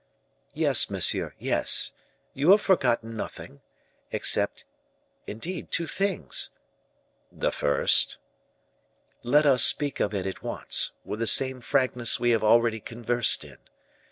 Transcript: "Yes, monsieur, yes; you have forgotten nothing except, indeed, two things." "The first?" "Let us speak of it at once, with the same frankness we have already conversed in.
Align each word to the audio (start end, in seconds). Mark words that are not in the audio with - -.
"Yes, 0.55 0.89
monsieur, 0.89 1.35
yes; 1.37 1.91
you 2.33 2.49
have 2.49 2.61
forgotten 2.61 3.15
nothing 3.15 3.61
except, 4.11 4.65
indeed, 5.27 5.69
two 5.69 5.85
things." 5.85 6.49
"The 7.31 7.51
first?" 7.51 8.17
"Let 9.21 9.45
us 9.45 9.63
speak 9.63 9.99
of 9.99 10.15
it 10.15 10.25
at 10.25 10.41
once, 10.41 10.93
with 11.05 11.19
the 11.19 11.27
same 11.27 11.61
frankness 11.61 12.19
we 12.19 12.31
have 12.31 12.43
already 12.43 12.79
conversed 12.79 13.45
in. 13.45 13.59